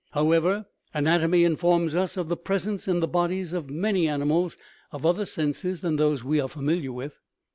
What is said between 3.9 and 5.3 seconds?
animals of other